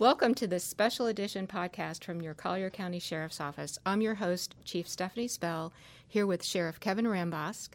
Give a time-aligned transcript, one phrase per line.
[0.00, 3.78] Welcome to this special edition podcast from your Collier County Sheriff's Office.
[3.86, 5.72] I'm your host, Chief Stephanie Spell,
[6.08, 7.68] here with Sheriff Kevin Rambosk.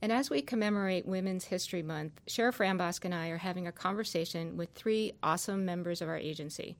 [0.00, 4.56] And as we commemorate Women's History Month, Sheriff Rambosk and I are having a conversation
[4.56, 6.76] with three awesome members of our agency.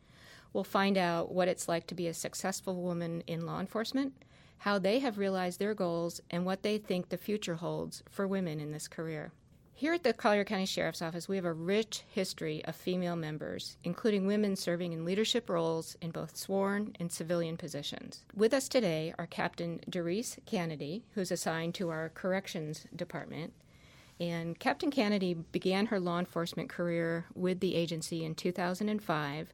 [0.53, 4.13] We'll find out what it's like to be a successful woman in law enforcement,
[4.59, 8.61] how they have realized their goals, and what they think the future holds for women
[8.61, 9.33] in this career.
[9.79, 13.77] Here at the Collier County Sheriff's Office, we have a rich history of female members,
[13.85, 18.25] including women serving in leadership roles in both sworn and civilian positions.
[18.35, 23.53] With us today are Captain Doris Kennedy, who's assigned to our Corrections Department.
[24.19, 29.53] And Captain Kennedy began her law enforcement career with the agency in 2005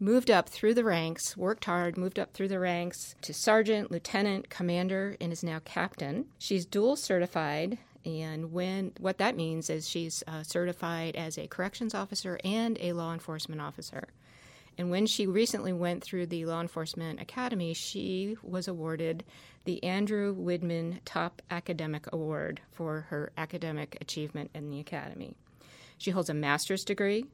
[0.00, 4.48] moved up through the ranks, worked hard, moved up through the ranks to sergeant, lieutenant,
[4.48, 6.26] commander, and is now captain.
[6.38, 11.94] She's dual certified and when what that means is she's uh, certified as a corrections
[11.94, 14.08] officer and a law enforcement officer.
[14.78, 19.24] And when she recently went through the Law Enforcement Academy, she was awarded
[19.64, 25.34] the Andrew Widman Top Academic Award for her academic achievement in the Academy.
[25.98, 27.24] She holds a master's degree,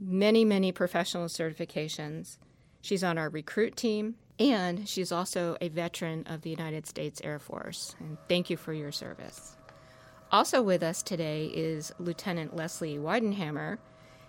[0.00, 2.38] many, many professional certifications.
[2.80, 7.40] She's on our recruit team, and she's also a veteran of the United States Air
[7.40, 7.96] Force.
[7.98, 9.57] And thank you for your service.
[10.30, 13.78] Also with us today is Lieutenant Leslie Weidenhammer,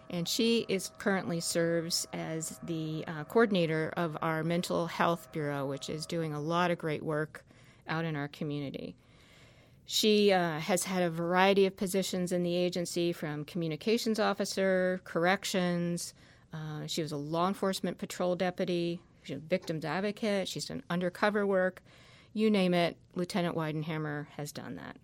[0.09, 5.89] and she is currently serves as the uh, coordinator of our mental health bureau, which
[5.89, 7.43] is doing a lot of great work
[7.89, 8.95] out in our community.
[9.85, 16.13] She uh, has had a variety of positions in the agency, from communications officer, corrections.
[16.53, 19.01] Uh, she was a law enforcement patrol deputy.
[19.23, 20.47] She's a victims advocate.
[20.47, 21.83] She's done undercover work.
[22.31, 24.95] You name it, Lieutenant Weidenhammer has done that.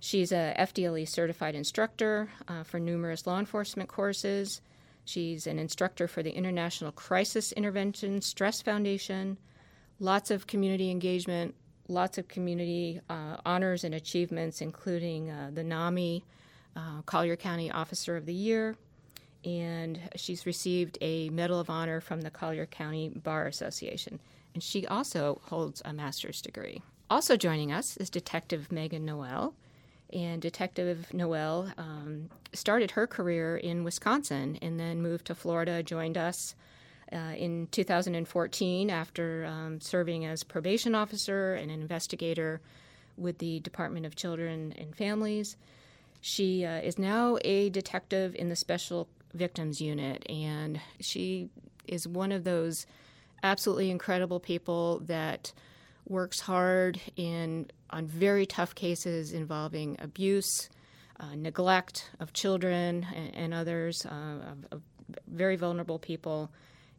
[0.00, 4.60] She's a FDLE certified instructor uh, for numerous law enforcement courses.
[5.04, 9.38] She's an instructor for the International Crisis Intervention Stress Foundation.
[10.00, 11.54] Lots of community engagement,
[11.88, 16.24] lots of community uh, honors and achievements, including uh, the NAMI
[16.76, 18.76] uh, Collier County Officer of the Year.
[19.44, 24.20] And she's received a Medal of Honor from the Collier County Bar Association.
[24.54, 26.82] And she also holds a master's degree.
[27.10, 29.54] Also joining us is Detective Megan Noel.
[30.12, 36.16] And Detective Noel um, started her career in Wisconsin and then moved to Florida, joined
[36.16, 36.54] us
[37.12, 42.60] uh, in 2014 after um, serving as probation officer and an investigator
[43.16, 45.56] with the Department of Children and Families.
[46.20, 51.48] She uh, is now a detective in the Special Victims Unit, and she
[51.86, 52.86] is one of those
[53.42, 55.52] absolutely incredible people that
[56.08, 60.68] works hard in on very tough cases involving abuse,
[61.20, 64.82] uh, neglect of children and, and others, uh, of, of,
[65.26, 66.50] very vulnerable people,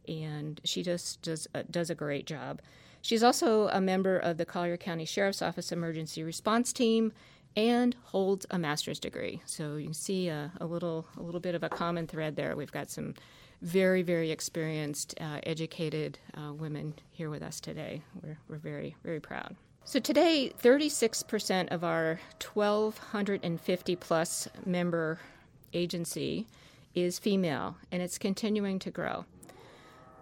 [0.08, 2.60] and she just does uh, does a great job.
[3.02, 7.12] She's also a member of the Collier County Sheriff's Office Emergency Response Team
[7.56, 9.42] and holds a master's degree.
[9.46, 12.56] So you can see a, a little a little bit of a common thread there.
[12.56, 13.14] We've got some
[13.62, 18.02] very, very experienced, uh, educated uh, women here with us today.
[18.22, 19.56] We're, we're very, very proud.
[19.84, 22.20] So today, 36% of our
[22.52, 25.18] 1,250 plus member
[25.72, 26.46] agency
[26.94, 29.24] is female, and it's continuing to grow.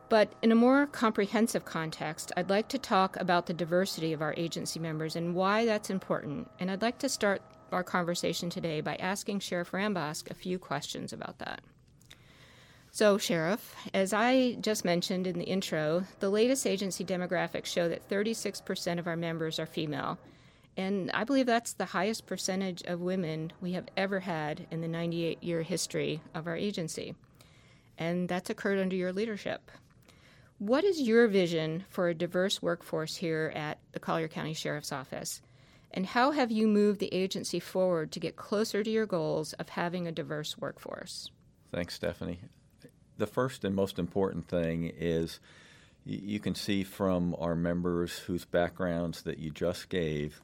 [0.08, 4.34] But in a more comprehensive context, I'd like to talk about the diversity of our
[4.38, 6.50] agency members and why that's important.
[6.58, 11.12] And I'd like to start our conversation today by asking Sheriff Rambosk a few questions
[11.12, 11.60] about that.
[12.98, 18.08] So, Sheriff, as I just mentioned in the intro, the latest agency demographics show that
[18.08, 20.18] 36% of our members are female.
[20.76, 24.88] And I believe that's the highest percentage of women we have ever had in the
[24.88, 27.14] 98 year history of our agency.
[27.98, 29.70] And that's occurred under your leadership.
[30.58, 35.40] What is your vision for a diverse workforce here at the Collier County Sheriff's Office?
[35.92, 39.68] And how have you moved the agency forward to get closer to your goals of
[39.68, 41.30] having a diverse workforce?
[41.70, 42.40] Thanks, Stephanie
[43.18, 45.40] the first and most important thing is
[46.04, 50.40] you can see from our members whose backgrounds that you just gave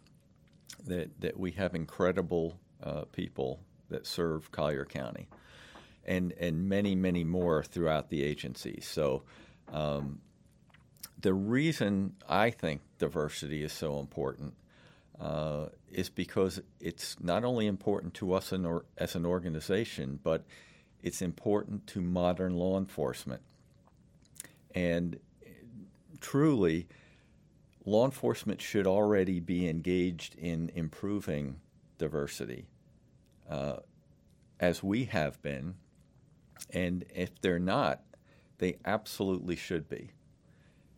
[0.87, 5.29] that, that we have incredible uh, people that serve Collier County
[6.05, 8.81] and, and many, many more throughout the agency.
[8.83, 9.23] So,
[9.73, 10.21] um,
[11.21, 14.53] the reason I think diversity is so important
[15.19, 20.45] uh, is because it's not only important to us or, as an organization, but
[21.05, 23.43] it's important to modern law enforcement.
[24.75, 25.21] And
[26.19, 26.89] truly,
[27.85, 31.61] law enforcement should already be engaged in improving
[31.99, 32.67] diversity,
[33.51, 33.77] uh,
[34.59, 35.75] as we have been.
[36.71, 38.01] And if they're not,
[38.57, 40.09] they absolutely should be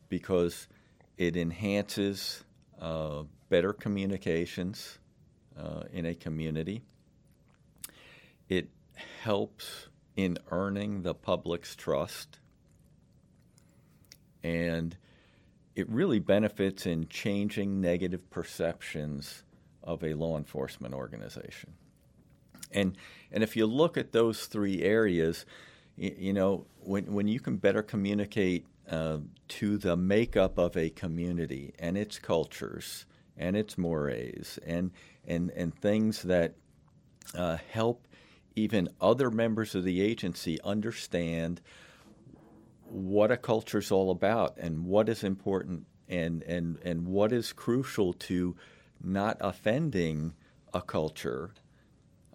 [0.09, 0.69] because
[1.19, 2.44] it enhances
[2.81, 5.00] uh, better communications
[5.59, 6.82] uh, in a community.
[8.49, 8.69] It
[9.23, 12.38] helps in earning the public's trust.
[14.42, 14.96] And
[15.74, 19.44] it really benefits in changing negative perceptions
[19.82, 21.74] of a law enforcement organization.
[22.72, 22.96] And,
[23.30, 25.44] and if you look at those three areas,
[25.96, 29.18] you, know, when, when you can better communicate uh,
[29.48, 33.04] to the makeup of a community and its cultures
[33.36, 34.90] and its mores and,
[35.26, 36.54] and, and things that
[37.34, 38.06] uh, help
[38.56, 41.61] even other members of the agency understand
[42.85, 47.53] what a culture is all about and what is important and, and, and what is
[47.53, 48.56] crucial to
[49.03, 50.32] not offending
[50.73, 51.53] a culture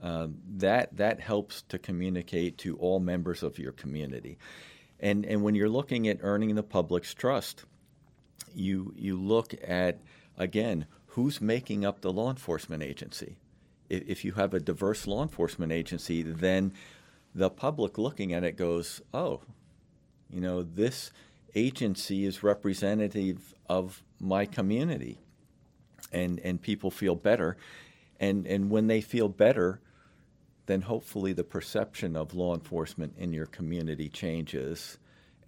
[0.02, 4.38] um, that that helps to communicate to all members of your community.
[5.00, 7.66] And and when you're looking at earning the public's trust,
[8.54, 10.00] you you look at
[10.38, 13.38] again who's making up the law enforcement agency.
[13.92, 16.74] If, if you have a diverse law enforcement agency, then
[17.36, 19.42] the public looking at it goes, oh,
[20.30, 21.12] you know, this
[21.56, 25.20] agency is representative of my community,
[26.12, 27.58] and and people feel better,
[28.20, 29.82] and and when they feel better,
[30.66, 34.98] then hopefully the perception of law enforcement in your community changes,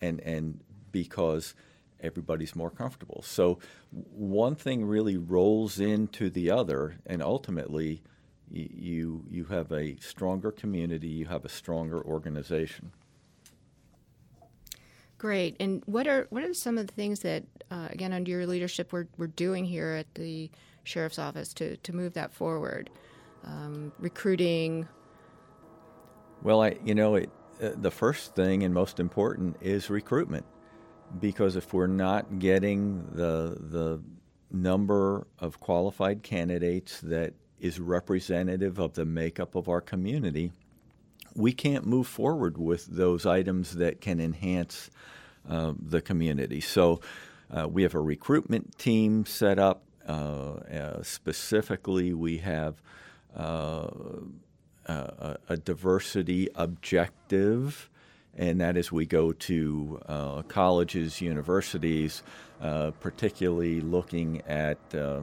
[0.02, 0.60] and and
[0.92, 1.56] because
[2.02, 3.22] everybody's more comfortable.
[3.22, 3.60] So
[3.92, 8.02] one thing really rolls into the other, and ultimately,
[8.52, 12.92] you you have a stronger community, you have a stronger organization.
[15.18, 15.56] Great.
[15.60, 18.92] And what are what are some of the things that, uh, again, under your leadership,
[18.92, 20.52] we're we're doing here at the
[20.84, 22.90] sheriff's office to to move that forward?
[23.46, 24.88] Um, recruiting,
[26.44, 27.30] well, I, you know, it,
[27.62, 30.46] uh, the first thing and most important is recruitment,
[31.20, 34.02] because if we're not getting the the
[34.52, 40.52] number of qualified candidates that is representative of the makeup of our community,
[41.34, 44.92] we can't move forward with those items that can enhance
[45.50, 46.60] uh, the community.
[46.60, 47.00] So
[47.50, 49.84] uh, we have a recruitment team set up.
[50.06, 52.82] Uh, uh specifically, we have
[53.38, 53.88] uh,
[54.86, 57.90] a, a, diversity objective,
[58.38, 62.22] and that is we go to uh, colleges, universities,
[62.62, 65.22] uh, particularly looking at uh,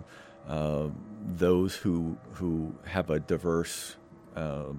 [0.48, 0.88] uh
[1.24, 3.96] those who who have a diverse
[4.36, 4.72] uh,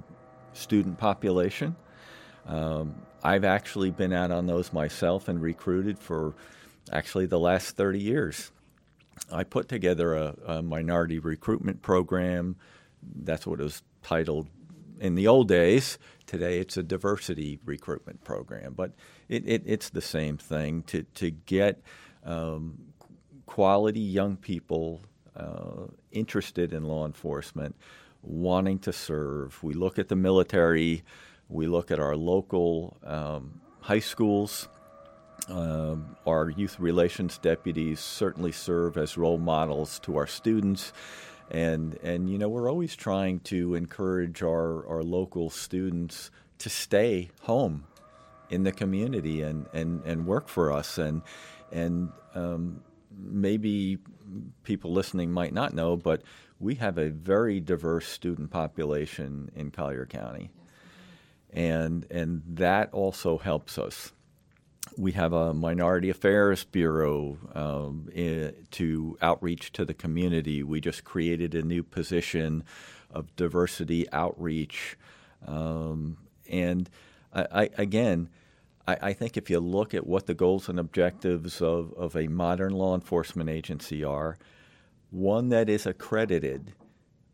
[0.53, 1.75] student population.
[2.45, 6.33] Um, I've actually been out on those myself and recruited for
[6.91, 8.51] actually the last 30 years.
[9.31, 12.55] I put together a, a minority recruitment program.
[13.03, 14.47] That's what it was titled
[14.99, 15.99] in the old days.
[16.25, 18.93] Today, it's a diversity recruitment program, but
[19.29, 21.81] it, it, it's the same thing to to get
[22.23, 22.77] um,
[23.45, 25.01] quality young people
[25.35, 27.75] uh, interested in law enforcement,
[28.21, 29.61] wanting to serve.
[29.63, 31.03] We look at the military.
[31.49, 34.67] We look at our local um, high schools.
[35.47, 40.93] Um, our youth relations deputies certainly serve as role models to our students
[41.51, 47.29] and and you know we're always trying to encourage our our local students to stay
[47.41, 47.83] home
[48.49, 51.21] in the community and and and work for us and
[51.71, 52.81] and um,
[53.17, 53.97] maybe
[54.63, 56.21] people listening might not know, but
[56.59, 60.51] we have a very diverse student population in Collier County,
[61.51, 64.11] and and that also helps us
[64.97, 70.63] we have a minority affairs bureau um, in, to outreach to the community.
[70.63, 72.63] We just created a new position
[73.09, 74.97] of diversity outreach,
[75.45, 76.17] um,
[76.49, 76.89] and
[77.33, 78.29] I, I, again,
[78.87, 82.27] I, I, think if you look at what the goals and objectives of, of a
[82.27, 84.37] modern law enforcement agency are,
[85.09, 86.73] one that is accredited,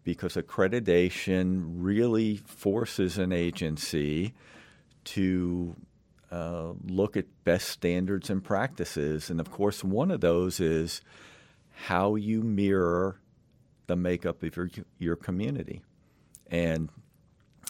[0.03, 4.33] because accreditation really forces an agency
[5.05, 5.75] to
[6.31, 9.29] uh, look at best standards and practices.
[9.29, 11.01] And of course, one of those is
[11.71, 13.19] how you mirror
[13.87, 15.81] the makeup of your, your community.
[16.47, 16.89] And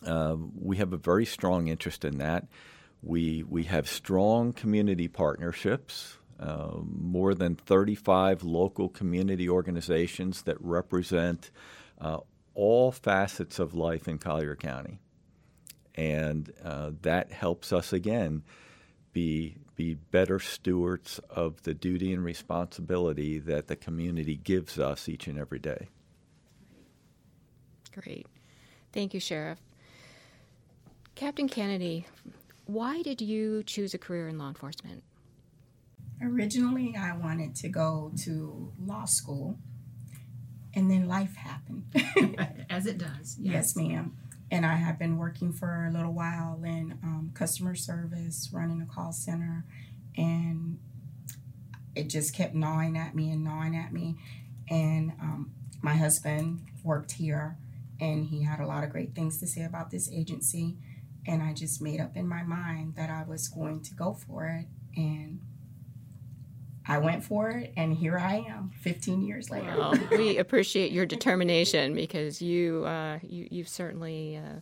[0.06, 2.48] uh, we have a very strong interest in that.
[3.04, 11.52] We, we have strong community partnerships, uh, more than 35 local community organizations that represent
[12.00, 12.20] uh,
[12.54, 15.00] all facets of life in Collier County
[15.98, 18.44] and uh, that helps us again
[19.12, 25.28] be be better stewards of the duty and responsibility that the community gives us each
[25.28, 25.90] and every day.
[27.94, 28.28] Great,
[28.92, 29.60] thank you, Sheriff.
[31.16, 32.06] Captain Kennedy,
[32.68, 35.04] why did you choose a career in law enforcement?
[36.22, 39.58] Originally, I wanted to go to law school,
[40.74, 41.86] and then life happened.
[42.70, 43.38] As it does.
[43.40, 44.18] Yes, ma'am.
[44.50, 48.86] And I have been working for a little while in um, customer service, running a
[48.86, 49.66] call center,
[50.16, 50.80] and
[51.96, 54.18] it just kept gnawing at me and gnawing at me.
[54.70, 57.58] And um, my husband worked here,
[58.00, 60.78] and he had a lot of great things to say about this agency.
[61.28, 64.48] And I just made up in my mind that I was going to go for
[64.48, 64.66] it.
[64.96, 65.40] And
[66.88, 69.74] I went for it, and here I am, 15 years later.
[69.78, 74.62] Well, we appreciate your determination because you, uh, you you've certainly uh,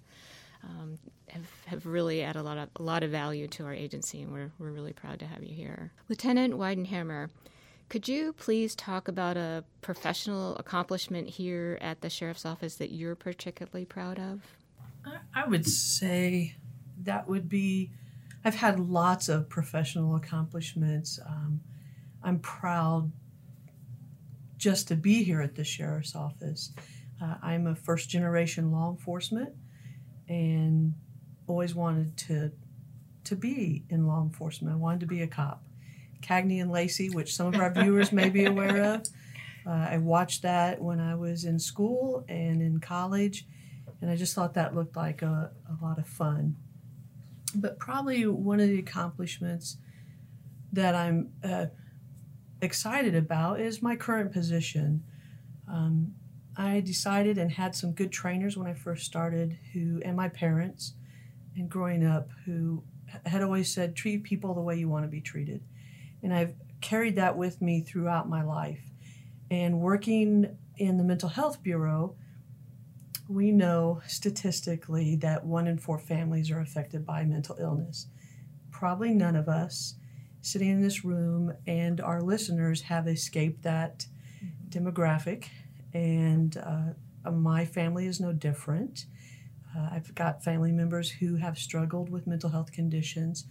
[0.64, 4.24] um, have, have really added a lot of a lot of value to our agency,
[4.24, 7.30] and we're we're really proud to have you here, Lieutenant Weidenhammer.
[7.90, 13.16] Could you please talk about a professional accomplishment here at the sheriff's office that you're
[13.16, 14.42] particularly proud of?
[15.36, 16.56] I would say
[17.04, 17.92] that would be.
[18.46, 21.20] I've had lots of professional accomplishments.
[21.28, 21.60] Um,
[22.24, 23.12] I'm proud
[24.58, 26.72] just to be here at the sheriff's office.
[27.22, 29.54] Uh, I'm a first generation law enforcement
[30.30, 30.94] and
[31.48, 32.52] always wanted to
[33.26, 34.74] to be in law enforcement.
[34.74, 35.64] I wanted to be a cop.
[36.22, 39.08] Cagney and Lacey, which some of our viewers may be aware of.
[39.68, 43.46] Uh, I watched that when I was in school and in college,
[44.06, 46.58] and I just thought that looked like a, a lot of fun.
[47.56, 49.78] But probably one of the accomplishments
[50.74, 51.66] that I'm uh,
[52.62, 55.04] excited about is my current position.
[55.68, 56.14] Um,
[56.56, 60.94] I decided and had some good trainers when I first started, who and my parents,
[61.58, 62.84] and growing up, who
[63.26, 65.64] had always said, "Treat people the way you want to be treated,"
[66.22, 68.92] and I've carried that with me throughout my life.
[69.50, 72.16] And working in the mental health bureau,
[73.28, 78.08] we know statistically that one in four families are affected by mental illness.
[78.72, 79.96] Probably none of us
[80.42, 84.06] sitting in this room and our listeners have escaped that
[84.44, 84.70] mm-hmm.
[84.70, 85.46] demographic,
[85.94, 89.06] and uh, my family is no different.
[89.76, 93.46] Uh, I've got family members who have struggled with mental health conditions,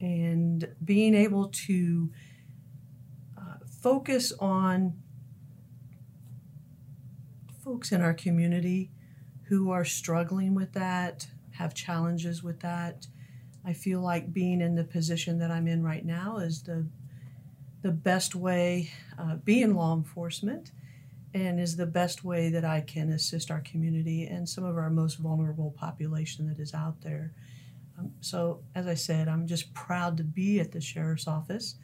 [0.00, 2.10] and being able to
[3.36, 4.94] uh, focus on
[7.68, 8.90] folks in our community
[9.42, 13.06] who are struggling with that, have challenges with that,
[13.62, 16.86] I feel like being in the position that I'm in right now is the
[17.82, 20.72] the best way, uh, be in law enforcement,
[21.34, 24.90] and is the best way that I can assist our community and some of our
[24.90, 27.34] most vulnerable population that is out there.
[27.98, 31.74] Um, so, as I said, I'm just proud to be at the sheriff's office.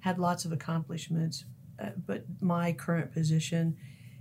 [0.00, 1.44] Had lots of accomplishments,
[1.80, 3.76] uh, but my current position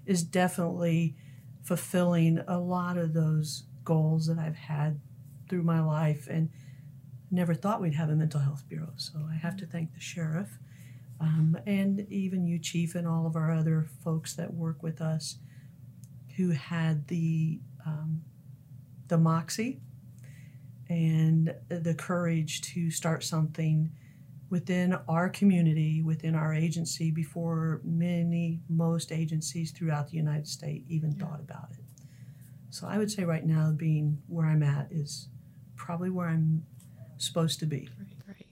[0.07, 1.15] is definitely
[1.63, 4.99] fulfilling a lot of those goals that I've had
[5.49, 6.49] through my life and
[7.29, 8.93] never thought we'd have a mental health bureau.
[8.95, 10.57] So I have to thank the sheriff
[11.19, 15.37] um, and even you, Chief, and all of our other folks that work with us
[16.35, 18.21] who had the um,
[19.07, 19.79] the moxie
[20.89, 23.91] and the courage to start something
[24.49, 31.11] within our community, within our agency, before many, most agencies throughout the United States even
[31.11, 31.25] yeah.
[31.25, 31.83] thought about it.
[32.69, 35.29] So I would say right now, being where I'm at is
[35.75, 36.65] probably where I'm
[37.17, 37.89] supposed to be.
[37.97, 38.47] Right, right.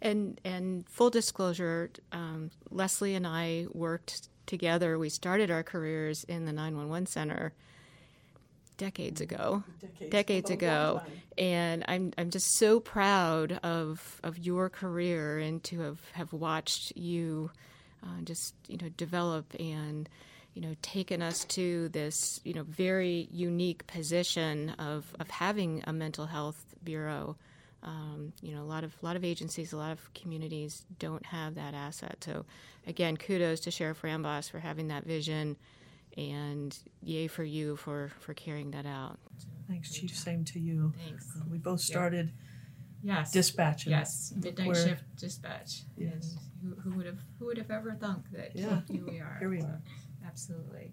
[0.00, 4.98] And and full disclosure, um, Leslie and I worked together.
[4.98, 7.52] We started our careers in the 911 center
[8.78, 9.62] decades ago.
[9.80, 11.02] Decades, decades ago.
[11.36, 16.96] And I'm I'm just so proud of of your career and to have, have watched
[16.96, 17.50] you
[18.02, 20.08] uh, just, you know, develop and
[20.54, 25.92] you know, taken us to this, you know, very unique position of, of having a
[25.92, 27.36] mental health bureau
[27.82, 31.24] um, you know, a lot of a lot of agencies, a lot of communities don't
[31.26, 32.16] have that asset.
[32.24, 32.44] So,
[32.86, 35.56] again, kudos to Sheriff Rambosk for having that vision,
[36.18, 39.18] and yay for you for for carrying that out.
[39.68, 40.14] Thanks, Chief.
[40.14, 40.92] Same to you.
[41.06, 41.26] Thanks.
[41.36, 42.32] Uh, we both started.
[43.02, 43.30] Yes.
[43.30, 43.90] Dispatching.
[43.90, 44.32] Yes.
[44.36, 45.82] Midnight shift dispatch.
[45.96, 46.36] Yes.
[46.62, 48.80] And who, who would have who would have ever thunk that yeah.
[48.90, 49.36] here we are.
[49.38, 49.80] Here we are.
[50.26, 50.90] Absolutely.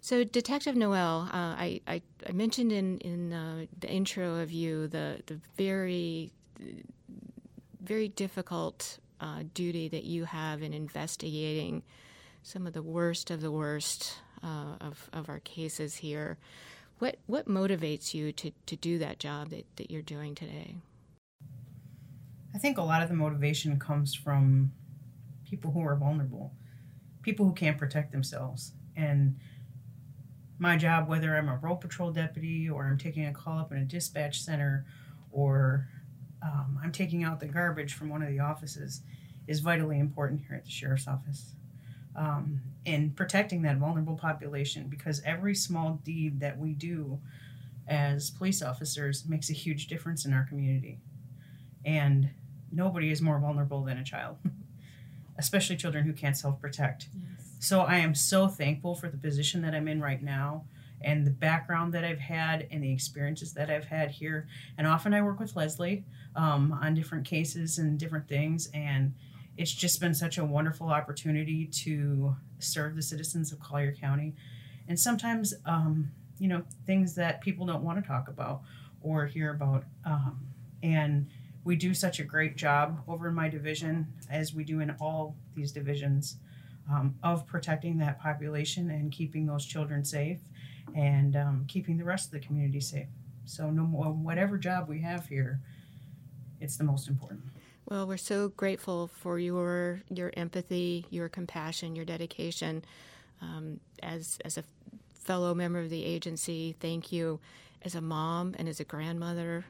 [0.00, 4.86] So, Detective Noel, uh, I, I, I, mentioned in in uh, the intro of you
[4.86, 6.32] the the very
[7.82, 11.82] very difficult uh, duty that you have in investigating
[12.42, 16.38] some of the worst of the worst uh, of of our cases here.
[16.98, 20.76] What what motivates you to, to do that job that, that you're doing today?
[22.54, 24.72] I think a lot of the motivation comes from
[25.44, 26.52] people who are vulnerable,
[27.22, 29.36] people who can't protect themselves, and
[30.58, 33.78] my job, whether I'm a road patrol deputy or I'm taking a call up in
[33.78, 34.86] a dispatch center
[35.30, 35.88] or
[36.42, 39.02] um, I'm taking out the garbage from one of the offices
[39.46, 41.54] is vitally important here at the sheriff's office.
[42.18, 47.20] Um, in protecting that vulnerable population because every small deed that we do
[47.86, 50.98] as police officers makes a huge difference in our community.
[51.84, 52.30] And
[52.72, 54.38] nobody is more vulnerable than a child,
[55.38, 57.08] especially children who can't self protect.
[57.14, 57.46] Yes.
[57.60, 60.64] So I am so thankful for the position that I'm in right now
[61.00, 64.48] and the background that I've had and the experiences that I've had here.
[64.76, 68.68] And often I work with Leslie um, on different cases and different things.
[68.74, 69.14] And
[69.58, 74.34] it's just been such a wonderful opportunity to serve the citizens of Collier County.
[74.86, 78.62] And sometimes, um, you know, things that people don't want to talk about
[79.02, 79.82] or hear about.
[80.04, 80.38] Um,
[80.84, 81.28] and
[81.64, 85.34] we do such a great job over in my division, as we do in all
[85.56, 86.36] these divisions,
[86.88, 90.38] um, of protecting that population and keeping those children safe
[90.94, 93.08] and um, keeping the rest of the community safe.
[93.44, 95.58] So, no more, whatever job we have here,
[96.60, 97.42] it's the most important.
[97.88, 102.84] Well, we're so grateful for your your empathy, your compassion, your dedication.
[103.40, 104.64] Um, as as a
[105.14, 107.40] fellow member of the agency, thank you.
[107.80, 109.64] As a mom and as a grandmother,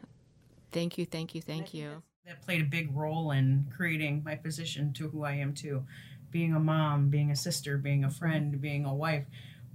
[0.72, 2.02] thank you, thank you, thank you.
[2.26, 5.84] That played a big role in creating my position to who I am too.
[6.30, 9.26] Being a mom, being a sister, being a friend, being a wife.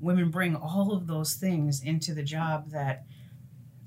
[0.02, 3.06] Women bring all of those things into the job that,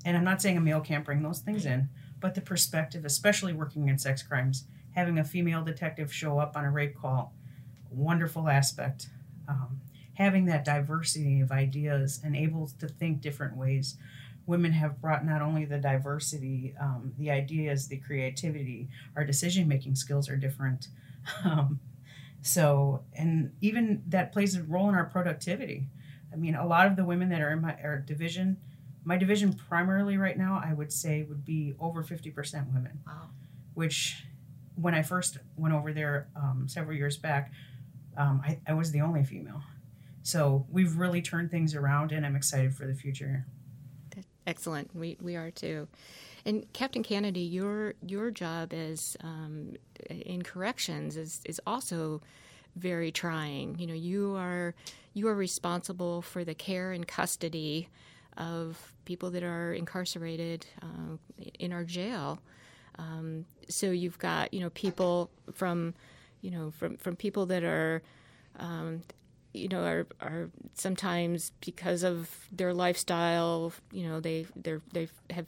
[0.03, 3.53] and I'm not saying a male can't bring those things in, but the perspective, especially
[3.53, 7.33] working in sex crimes, having a female detective show up on a rape call,
[7.91, 9.09] wonderful aspect.
[9.47, 9.81] Um,
[10.17, 13.97] having that diversity of ideas and able to think different ways.
[14.47, 19.95] Women have brought not only the diversity, um, the ideas, the creativity, our decision making
[19.95, 20.87] skills are different.
[21.43, 21.79] Um,
[22.41, 25.89] so, and even that plays a role in our productivity.
[26.31, 28.57] I mean, a lot of the women that are in my our division
[29.07, 32.99] my division primarily right now, I would say, would be over 50% women.
[33.07, 33.29] Wow.
[33.73, 34.25] Which,
[34.75, 37.53] when I first went over there um, several years back,
[38.17, 39.61] um, I, I was the only female.
[40.23, 43.45] So we've really turned things around, and I'm excited for the future.
[44.45, 44.93] Excellent.
[44.93, 45.87] We, we are too.
[46.45, 49.75] And Captain Kennedy, your your job as um,
[50.09, 52.21] in corrections is is also
[52.75, 53.77] very trying.
[53.79, 54.73] You know, you are
[55.13, 57.89] you are responsible for the care and custody
[58.37, 61.17] of people that are incarcerated uh,
[61.59, 62.39] in our jail.
[62.97, 65.93] Um, so you've got you know people from
[66.41, 68.01] you know from from people that are
[68.57, 69.01] um,
[69.53, 75.47] you know are are sometimes because of their lifestyle you know they they they have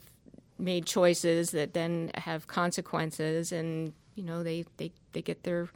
[0.58, 5.68] made choices that then have consequences and you know they they they get their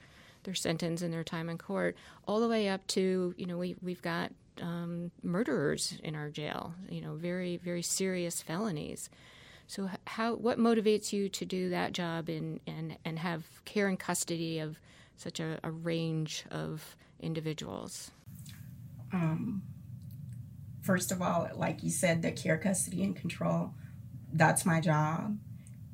[0.44, 1.96] their sentence and their time in court
[2.28, 6.74] all the way up to you know we we've got um, murderers in our jail.
[6.88, 9.10] You know, very very serious felonies.
[9.66, 13.98] So how what motivates you to do that job and and and have care and
[13.98, 14.78] custody of
[15.16, 18.10] such a, a range of individuals?
[19.12, 19.62] Um,
[20.82, 23.72] first of all, like you said, the care, custody, and control.
[24.32, 25.38] That's my job,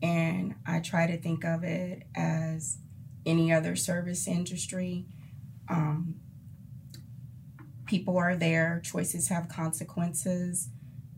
[0.02, 2.78] and I try to think of it as
[3.26, 5.04] any other service industry.
[5.68, 6.16] Um,
[7.90, 10.68] people are there, choices have consequences.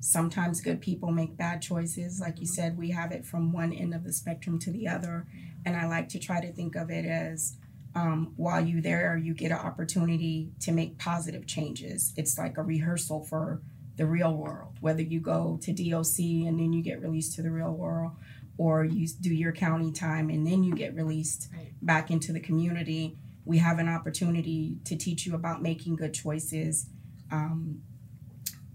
[0.00, 2.18] Sometimes good people make bad choices.
[2.18, 5.26] Like you said, we have it from one end of the spectrum to the other.
[5.66, 7.56] And I like to try to think of it as
[7.94, 12.14] um, while you're there, you get an opportunity to make positive changes.
[12.16, 13.60] It's like a rehearsal for
[13.96, 17.50] the real world, whether you go to DOC and then you get released to the
[17.50, 18.12] real world,
[18.56, 21.50] or you do your county time and then you get released
[21.82, 26.86] back into the community we have an opportunity to teach you about making good choices,
[27.30, 27.82] um,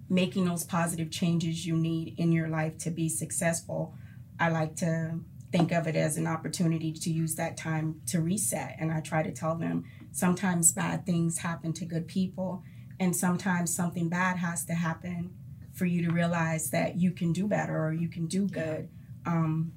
[0.09, 3.95] making those positive changes you need in your life to be successful.
[4.39, 5.19] I like to
[5.51, 8.75] think of it as an opportunity to use that time to reset.
[8.79, 12.63] And I try to tell them sometimes bad things happen to good people,
[12.99, 15.33] and sometimes something bad has to happen
[15.73, 18.89] for you to realize that you can do better or you can do good.
[19.25, 19.71] Um,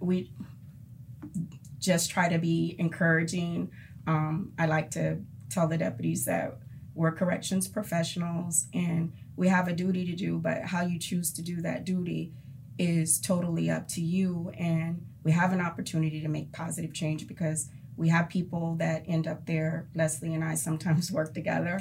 [0.00, 0.32] we
[1.78, 3.70] just try to be encouraging
[4.10, 5.20] um, I like to
[5.50, 6.58] tell the deputies that
[6.94, 11.42] we're corrections professionals and we have a duty to do, but how you choose to
[11.42, 12.32] do that duty
[12.76, 14.50] is totally up to you.
[14.58, 19.28] And we have an opportunity to make positive change because we have people that end
[19.28, 19.88] up there.
[19.94, 21.80] Leslie and I sometimes work together,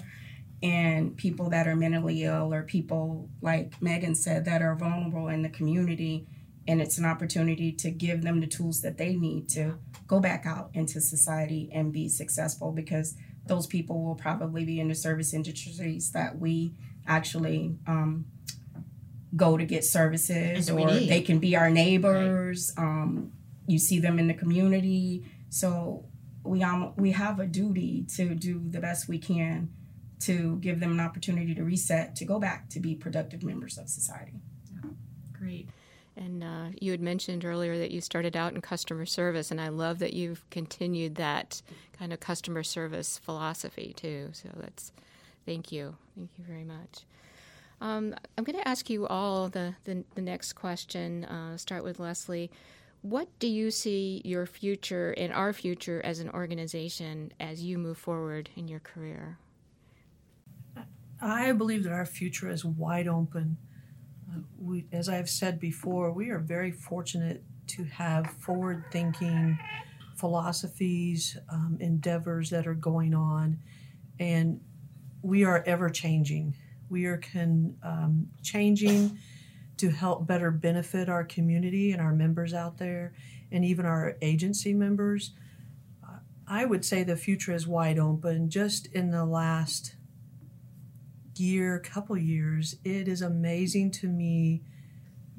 [0.62, 5.42] and people that are mentally ill or people, like Megan said, that are vulnerable in
[5.42, 6.28] the community
[6.68, 10.46] and it's an opportunity to give them the tools that they need to go back
[10.46, 15.34] out into society and be successful because those people will probably be in the service
[15.34, 16.74] industries that we
[17.08, 18.26] actually um,
[19.36, 22.84] go to get services or they can be our neighbors right.
[22.84, 23.32] um,
[23.70, 25.24] you see them in the community.
[25.50, 26.06] So
[26.44, 29.70] we um we have a duty to do the best we can
[30.22, 33.88] to give them an opportunity to reset, to go back to be productive members of
[33.88, 34.34] society.
[35.32, 35.70] Great.
[36.18, 39.70] And uh, you had mentioned earlier that you started out in customer service, and I
[39.70, 41.62] love that you've continued that
[41.98, 44.30] kind of customer service philosophy too.
[44.34, 44.92] So that's
[45.46, 47.06] thank you, thank you very much.
[47.82, 51.26] Um, I'm going to ask you all the the, the next question.
[51.26, 52.52] Uh, start with Leslie.
[53.02, 57.98] What do you see your future and our future as an organization as you move
[57.98, 59.38] forward in your career?
[61.22, 63.58] I believe that our future is wide open.
[64.58, 69.58] We, as I've said before, we are very fortunate to have forward thinking
[70.16, 73.60] philosophies, um, endeavors that are going on,
[74.20, 74.60] and
[75.22, 76.56] we are ever changing.
[76.90, 79.18] We are can, um, changing
[79.78, 83.14] to help better benefit our community and our members out there,
[83.52, 85.32] and even our agency members.
[86.52, 88.50] I would say the future is wide open.
[88.50, 89.94] Just in the last
[91.40, 94.62] year, couple years, it is amazing to me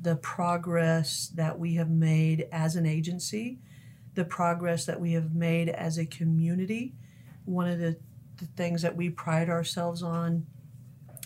[0.01, 3.59] the progress that we have made as an agency,
[4.15, 6.95] the progress that we have made as a community.
[7.45, 7.97] One of the,
[8.39, 10.47] the things that we pride ourselves on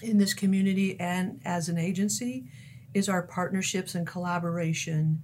[0.03, 2.45] in this community and as an agency
[2.93, 5.23] is our partnerships and collaboration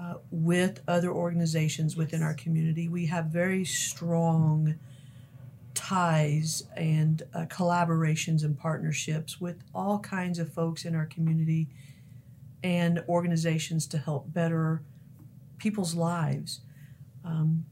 [0.00, 2.88] uh, with other organizations within our community.
[2.88, 4.76] We have very strong
[5.78, 11.68] ties and uh, collaborations and partnerships with all kinds of folks in our community
[12.64, 14.82] and organizations to help better
[15.58, 16.62] people's lives.
[17.24, 17.64] Um,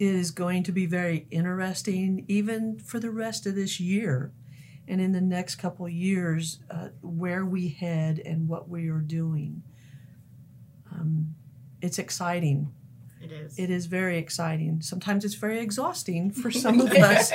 [0.00, 4.32] it is going to be very interesting, even for the rest of this year
[4.88, 9.62] and in the next couple years, uh, where we head and what we are doing.
[10.90, 11.36] Um,
[11.80, 12.72] it's exciting.
[13.22, 13.58] It is.
[13.58, 14.80] It is very exciting.
[14.82, 17.30] Sometimes it's very exhausting for some of us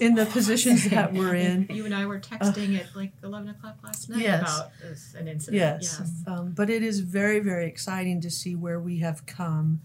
[0.00, 1.66] in the positions that we're in.
[1.70, 4.42] You and I were texting at like 11 o'clock last night Yes.
[4.42, 5.60] about this, an incident.
[5.60, 9.80] Yes, Um, but it is very, very exciting to see where we have come.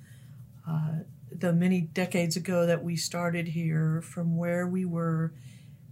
[0.67, 0.99] Uh,
[1.31, 5.31] the many decades ago that we started here, from where we were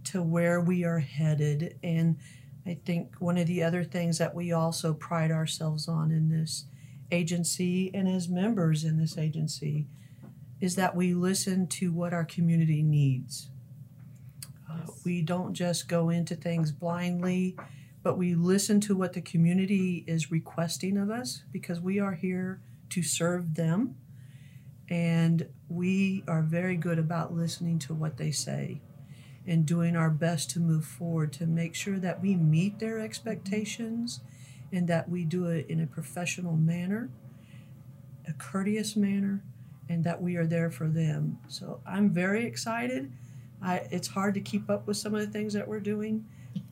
[0.04, 1.78] to where we are headed.
[1.82, 2.16] And
[2.66, 6.64] I think one of the other things that we also pride ourselves on in this
[7.10, 9.86] agency and as members in this agency
[10.60, 13.50] is that we listen to what our community needs.
[14.70, 17.56] Uh, we don't just go into things blindly,
[18.02, 22.60] but we listen to what the community is requesting of us because we are here
[22.90, 23.96] to serve them.
[24.90, 28.80] And we are very good about listening to what they say
[29.46, 34.20] and doing our best to move forward to make sure that we meet their expectations
[34.72, 37.10] and that we do it in a professional manner,
[38.26, 39.42] a courteous manner,
[39.88, 41.38] and that we are there for them.
[41.48, 43.10] So I'm very excited.
[43.62, 46.24] I, it's hard to keep up with some of the things that we're doing,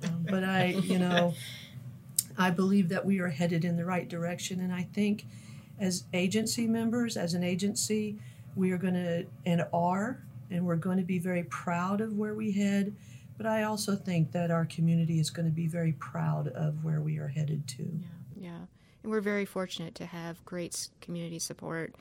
[0.05, 1.35] um, but I, you know,
[2.39, 4.61] I believe that we are headed in the right direction.
[4.61, 5.25] And I think
[5.79, 8.19] as agency members, as an agency,
[8.55, 12.35] we are going to and are, and we're going to be very proud of where
[12.35, 12.95] we head.
[13.37, 17.01] But I also think that our community is going to be very proud of where
[17.01, 17.83] we are headed to.
[17.83, 18.59] Yeah, yeah.
[19.03, 21.95] And we're very fortunate to have great community support.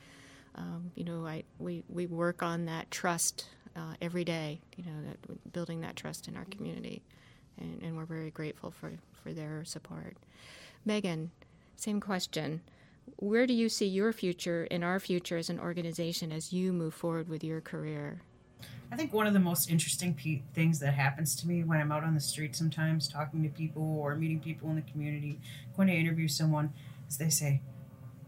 [0.54, 3.46] Um, you know, I we, we work on that trust
[3.76, 4.60] uh, every day.
[4.76, 7.02] You know, that building that trust in our community,
[7.58, 10.16] and, and we're very grateful for for their support.
[10.84, 11.30] Megan,
[11.76, 12.62] same question.
[13.16, 16.94] Where do you see your future and our future as an organization as you move
[16.94, 18.22] forward with your career?
[18.90, 21.90] I think one of the most interesting pe- things that happens to me when I'm
[21.90, 25.40] out on the street sometimes talking to people or meeting people in the community,
[25.76, 26.72] going to interview someone,
[27.08, 27.62] is they say,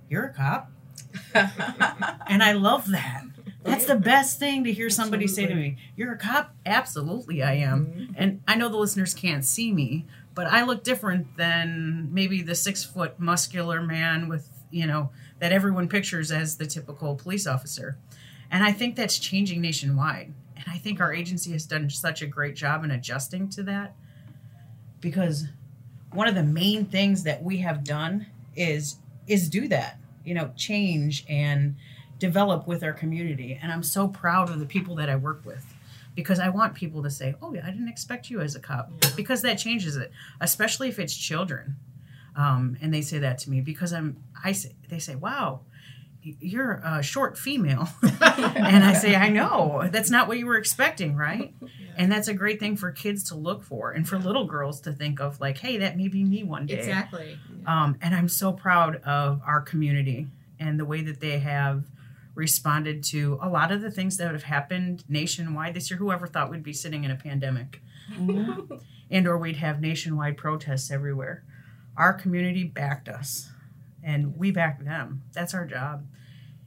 [0.08, 0.70] You're a cop?
[1.34, 3.24] and I love that.
[3.62, 5.76] That's the best thing to hear somebody say to me.
[5.96, 6.54] You're a cop?
[6.64, 7.86] Absolutely, I am.
[7.86, 8.12] Mm-hmm.
[8.16, 12.54] And I know the listeners can't see me, but I look different than maybe the
[12.54, 17.98] six foot muscular man with, you know, that everyone pictures as the typical police officer.
[18.50, 20.32] And I think that's changing nationwide.
[20.68, 23.94] And I think our agency has done such a great job in adjusting to that
[25.00, 25.46] because
[26.12, 30.52] one of the main things that we have done is is do that, you know,
[30.57, 31.76] change and
[32.18, 33.59] develop with our community.
[33.62, 35.64] And I'm so proud of the people that I work with
[36.14, 38.90] because I want people to say, "Oh, yeah, I didn't expect you as a cop,"
[39.16, 41.76] because that changes it, especially if it's children.
[42.37, 44.22] Um, and they say that to me because I'm.
[44.44, 45.61] I say they say, "Wow,
[46.40, 51.16] you're a short female," and I say, "I know that's not what you were expecting,
[51.16, 51.54] right?"
[51.96, 54.92] And that's a great thing for kids to look for, and for little girls to
[54.92, 57.38] think of, like, "Hey, that may be me one day." Exactly.
[57.66, 60.28] Um, and I'm so proud of our community
[60.60, 61.84] and the way that they have
[62.34, 65.98] responded to a lot of the things that would have happened nationwide this year.
[65.98, 67.82] Whoever thought we'd be sitting in a pandemic
[69.10, 71.42] and or we'd have nationwide protests everywhere.
[71.96, 73.50] Our community backed us
[74.08, 75.22] and we back them.
[75.34, 76.06] That's our job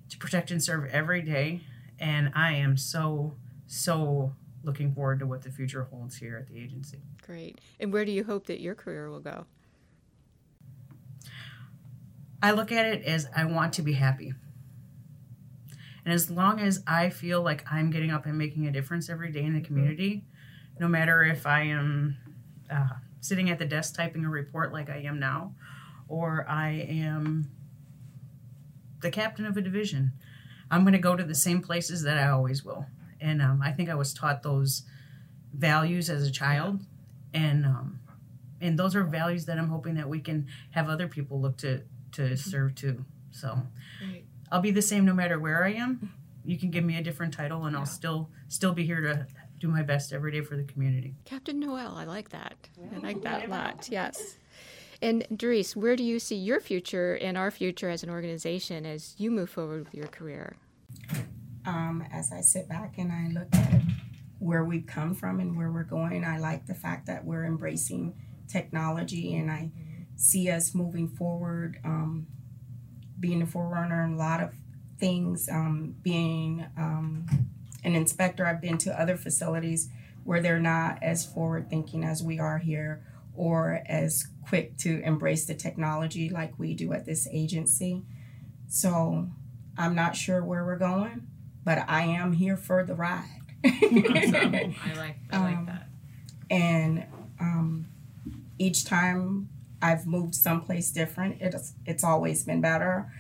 [0.10, 1.62] to protect and serve every day.
[2.00, 6.62] And I am so, so looking forward to what the future holds here at the
[6.62, 7.00] agency.
[7.26, 7.60] Great.
[7.80, 9.48] And where do you hope that your career will go?
[12.44, 14.34] I look at it as I want to be happy.
[16.06, 19.32] And as long as I feel like I'm getting up and making a difference every
[19.32, 20.26] day in the community,
[20.80, 22.18] no matter if I am
[22.70, 25.56] uh, sitting at the desk typing a report like I am now,
[26.12, 27.50] or I am
[29.00, 30.12] the captain of a division,
[30.70, 32.86] I'm going to go to the same places that I always will.
[33.22, 34.84] And um, I think I was taught those
[35.54, 36.82] values as a child,
[37.34, 38.00] and um,
[38.60, 41.84] and those are values that I'm hoping that we can have other people look to
[42.14, 43.06] to serve too.
[43.32, 43.60] So
[44.06, 44.26] Right.
[44.52, 46.12] I'll be the same no matter where I am.
[46.44, 49.28] You can give me a different title, and I'll still still be here to
[49.60, 51.16] do my best every day for the community.
[51.24, 52.56] Captain Noel, I like that.
[52.94, 53.88] I like that a lot.
[53.90, 54.38] Yes.
[55.02, 59.16] And Doris, where do you see your future and our future as an organization as
[59.18, 60.56] you move forward with your career?
[61.66, 63.82] um, as I sit back and I look at
[64.40, 68.16] where we've come from and where we're going, I like the fact that we're embracing
[68.48, 69.70] technology and I
[70.16, 72.28] see us moving forward, um,
[73.20, 74.54] being a forerunner in a lot of
[75.00, 77.26] things, um, being um,
[77.84, 78.46] an inspector.
[78.46, 79.90] I've been to other facilities
[80.24, 83.04] where they're not as forward thinking as we are here
[83.36, 88.04] or as quick to embrace the technology like we do at this agency.
[88.68, 89.28] So
[89.78, 91.28] I'm not sure where we're going,
[91.64, 93.30] but I am here for the ride.
[93.64, 95.88] I like I like Um, that.
[96.50, 97.06] and
[97.40, 97.88] um,
[98.58, 99.50] each time
[99.82, 103.12] I've moved someplace different, it's it's always been better.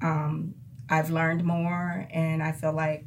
[0.00, 0.54] Um,
[0.88, 3.04] I've learned more, and I feel like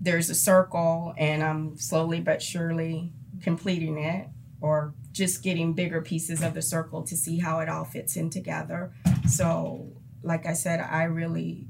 [0.00, 4.28] there's a circle, and I'm slowly but surely completing it,
[4.60, 8.30] or just getting bigger pieces of the circle to see how it all fits in
[8.30, 8.92] together.
[9.28, 9.92] So,
[10.22, 11.68] like I said, I really,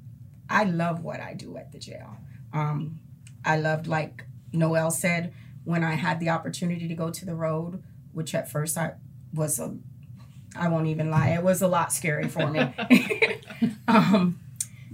[0.48, 2.16] I love what I do at the jail.
[2.52, 3.00] Um,
[3.44, 5.32] I loved, like Noel said,
[5.64, 8.94] when I had the opportunity to go to the road, which at first I
[9.32, 9.76] was a,
[10.56, 12.74] I won't even lie, it was a lot scary for me.
[13.88, 14.40] um,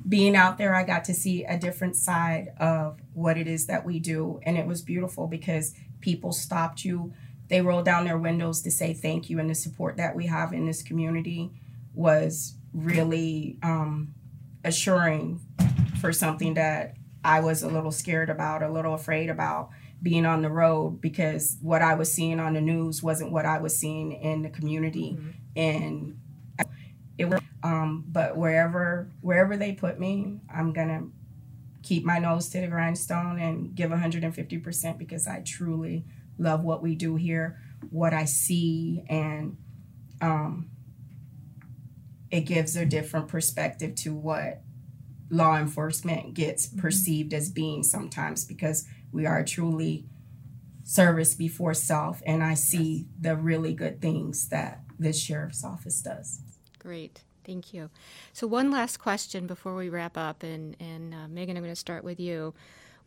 [0.08, 3.84] being out there, I got to see a different side of what it is that
[3.84, 7.12] we do, and it was beautiful because people stopped you.
[7.48, 10.52] They rolled down their windows to say thank you, and the support that we have
[10.52, 11.50] in this community
[11.94, 14.14] was really um,
[14.64, 15.40] assuring
[16.00, 19.70] for something that I was a little scared about, a little afraid about
[20.02, 23.58] being on the road because what I was seeing on the news wasn't what I
[23.58, 25.18] was seeing in the community,
[25.56, 26.18] and
[27.18, 27.40] it was.
[27.62, 31.06] Um, but wherever wherever they put me, I'm gonna
[31.82, 36.04] keep my nose to the grindstone and give 150 percent because I truly
[36.38, 37.58] love what we do here,
[37.90, 39.56] what I see, and
[40.20, 40.70] um,
[42.30, 44.62] it gives a different perspective to what
[45.30, 50.06] law enforcement gets perceived as being sometimes because we are truly
[50.84, 56.40] service before self and i see the really good things that this sheriff's office does
[56.86, 57.24] Great.
[57.44, 57.90] Thank you.
[58.32, 61.76] So, one last question before we wrap up, and, and uh, Megan, I'm going to
[61.76, 62.54] start with you.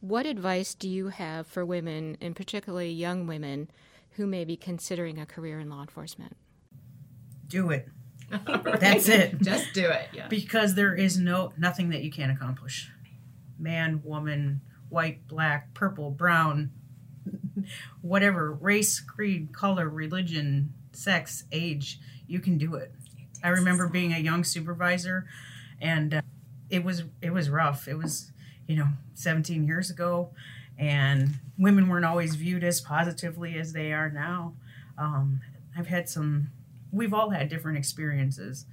[0.02, 3.70] What advice do you have for women, and particularly young women,
[4.12, 6.38] who may be considering a career in law enforcement?
[7.48, 7.90] Do it.
[8.80, 9.40] That's it.
[9.42, 10.10] Just do it.
[10.14, 10.28] Yeah.
[10.28, 12.92] because there is no nothing that you can't accomplish
[13.58, 16.72] man woman white black purple brown
[18.02, 22.94] whatever race creed color religion sex age you can do it
[23.44, 25.26] i remember being a young supervisor
[25.82, 26.22] and uh,
[26.70, 28.32] it was it was rough it was
[28.70, 30.30] you know 17 years ago
[30.78, 34.54] and women weren't always viewed as positively as they are now
[34.98, 35.42] um,
[35.78, 36.52] i've had some
[36.94, 38.66] we've all had different experiences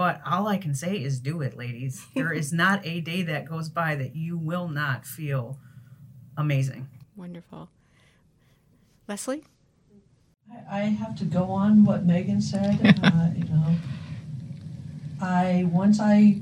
[0.00, 2.06] but all I can say is do it, ladies.
[2.14, 5.58] There is not a day that goes by that you will not feel
[6.36, 6.88] amazing.
[7.16, 7.68] Wonderful.
[9.08, 9.44] Leslie?
[10.70, 12.98] I I have to go on what Megan said.
[13.02, 13.76] Uh, you know,
[15.20, 16.40] I once I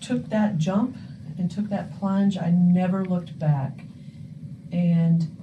[0.00, 0.96] took that jump
[1.38, 3.84] and took that plunge, I never looked back.
[4.70, 5.36] And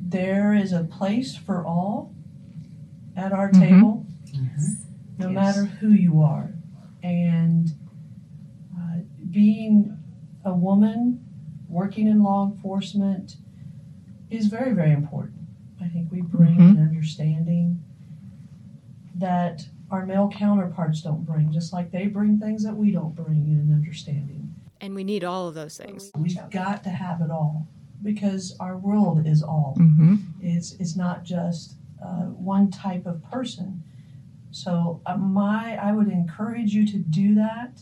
[0.00, 2.12] there is a place for all
[3.16, 3.58] at our Mhm.
[3.60, 4.06] table,
[5.18, 5.34] no Yes.
[5.34, 6.54] matter who you are.
[7.02, 7.74] And
[8.76, 8.98] uh,
[9.30, 9.96] being
[10.44, 11.20] a woman
[11.68, 13.36] working in law enforcement
[14.30, 15.40] is very, very important.
[15.80, 16.70] I think we bring Mhm.
[16.70, 17.80] an understanding
[19.16, 23.46] that our male counterparts don't bring, just like they bring things that we don't bring
[23.46, 24.52] in understanding.
[24.80, 26.10] And we need all of those things.
[26.16, 27.68] We've got to have it all
[28.02, 29.76] because our world is all.
[29.78, 30.16] Mm-hmm.
[30.42, 33.84] It's it's not just uh, one type of person.
[34.50, 37.80] So uh, my I would encourage you to do that.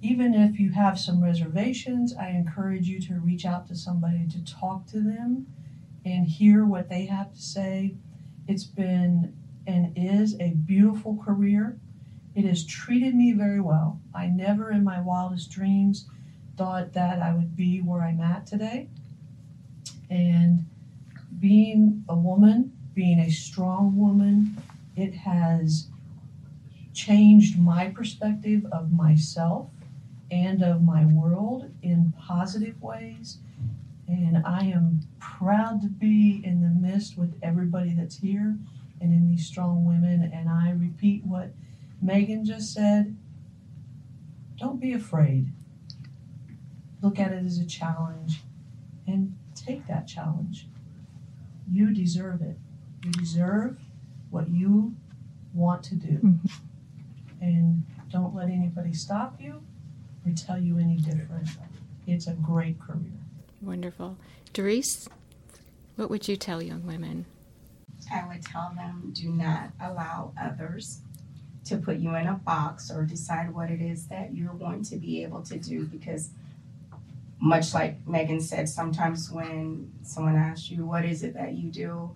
[0.00, 4.44] Even if you have some reservations, I encourage you to reach out to somebody to
[4.44, 5.46] talk to them
[6.04, 7.94] and hear what they have to say.
[8.48, 9.34] It's been
[9.66, 11.78] and is a beautiful career.
[12.34, 14.00] It has treated me very well.
[14.14, 16.06] I never in my wildest dreams
[16.56, 18.88] thought that I would be where I'm at today.
[20.08, 20.66] And
[21.38, 24.56] being a woman, being a strong woman,
[24.96, 25.88] it has
[26.94, 29.68] changed my perspective of myself
[30.30, 33.38] and of my world in positive ways.
[34.08, 38.56] And I am proud to be in the midst with everybody that's here
[39.00, 40.30] and in these strong women.
[40.32, 41.52] And I repeat what
[42.00, 43.16] Megan just said
[44.58, 45.52] don't be afraid.
[47.02, 48.40] Look at it as a challenge
[49.06, 50.66] and take that challenge.
[51.70, 52.56] You deserve it.
[53.04, 53.78] You deserve
[54.30, 54.96] what you
[55.52, 56.18] want to do.
[56.18, 56.50] Mhm.
[57.40, 59.62] And don't let anybody stop you
[60.24, 61.48] or tell you any different.
[62.06, 63.12] It's a great career.
[63.60, 64.16] Wonderful.
[64.52, 65.08] Doris,
[65.96, 67.26] what would you tell young women?
[68.12, 71.00] I would tell them do not allow others
[71.66, 74.96] to put you in a box or decide what it is that you're going to
[74.96, 76.30] be able to do because
[77.40, 82.10] much like Megan said, sometimes when someone asks you, What is it that you do?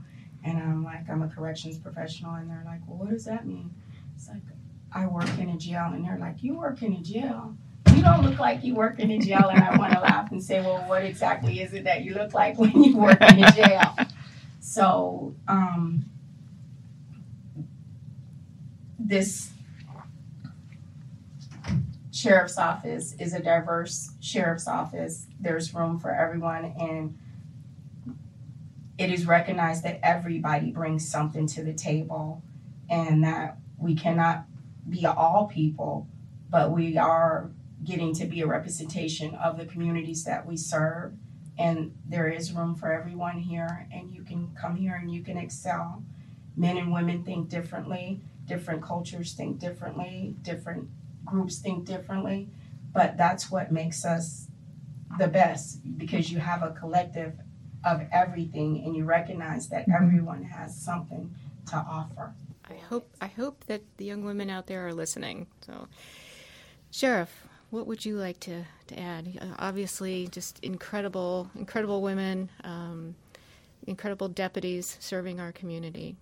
[0.45, 2.35] And I'm like, I'm a corrections professional.
[2.35, 3.71] And they're like, Well, what does that mean?
[4.17, 4.43] It's like,
[4.93, 5.91] I work in a jail.
[5.93, 7.55] And they're like, You work in a jail?
[7.95, 9.51] You don't look like you work in a jail.
[9.53, 12.33] And I want to laugh and say, Well, what exactly is it that you look
[12.33, 13.95] like when you work in a jail?
[14.71, 16.05] So, um,
[19.01, 19.51] this
[22.13, 25.27] sheriff's office is a diverse sheriff's office.
[25.41, 27.19] There's room for everyone, and
[28.97, 32.41] it is recognized that everybody brings something to the table,
[32.89, 34.45] and that we cannot
[34.89, 36.07] be all people,
[36.49, 37.51] but we are
[37.83, 41.15] getting to be a representation of the communities that we serve.
[41.61, 45.37] And there is room for everyone here, and you can come here and you can
[45.37, 46.03] excel.
[46.57, 50.89] Men and women think differently, different cultures think differently, different
[51.25, 52.49] groups think differently,
[52.95, 54.49] but that's what makes us
[55.19, 57.35] the best because you have a collective
[57.85, 60.03] of everything and you recognize that mm-hmm.
[60.03, 61.35] everyone has something
[61.69, 62.33] to offer.
[62.69, 65.47] I hope I hope that the young women out there are listening.
[65.67, 65.89] So,
[66.91, 69.39] Sheriff, what would you like to, to add?
[69.41, 73.15] Uh, obviously, just incredible, incredible women, um,
[73.87, 76.17] incredible deputies serving our community.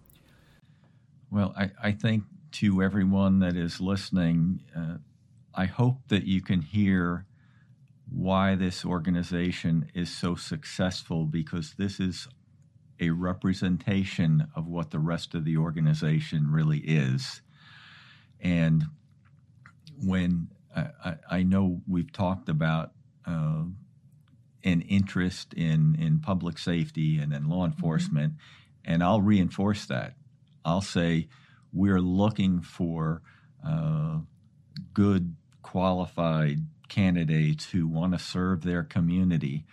[1.30, 4.96] Well, I, I think to everyone that is listening, uh,
[5.54, 7.26] I hope that you can hear
[8.10, 12.28] why this organization is so successful because this is
[13.00, 17.42] a representation of what the rest of the organization really is.
[18.40, 18.84] And
[20.02, 20.48] when
[21.04, 22.92] I, I know we've talked about
[23.26, 23.64] uh,
[24.64, 28.92] an interest in, in public safety and in law enforcement, mm-hmm.
[28.92, 30.14] and I'll reinforce that.
[30.64, 31.28] I'll say
[31.72, 33.22] we're looking for
[33.66, 34.18] uh,
[34.94, 39.64] good, qualified candidates who want to serve their community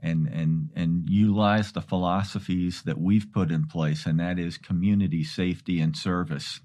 [0.00, 5.24] and, and, and utilize the philosophies that we've put in place, and that is community
[5.24, 6.60] safety and service.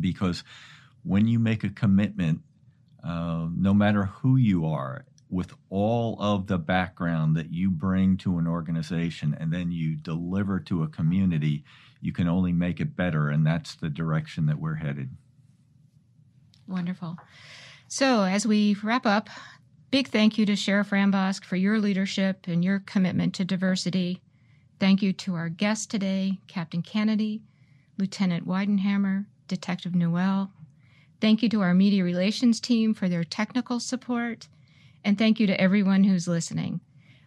[0.00, 0.44] Because
[1.02, 2.40] when you make a commitment,
[3.04, 8.36] uh, no matter who you are, with all of the background that you bring to
[8.36, 11.64] an organization and then you deliver to a community,
[12.02, 13.30] you can only make it better.
[13.30, 15.08] And that's the direction that we're headed.
[16.68, 17.16] Wonderful.
[17.88, 19.30] So, as we wrap up,
[19.90, 24.20] big thank you to Sheriff Rambosk for your leadership and your commitment to diversity.
[24.78, 27.40] Thank you to our guests today, Captain Kennedy,
[27.98, 30.50] Lieutenant Weidenhammer, Detective Noel.
[31.22, 34.48] Thank you to our media relations team for their technical support.
[35.04, 36.80] And thank you to everyone who's listening.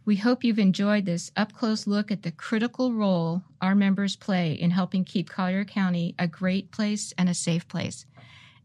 [0.03, 4.51] We hope you've enjoyed this up close look at the critical role our members play
[4.51, 8.05] in helping keep Collier County a great place and a safe place.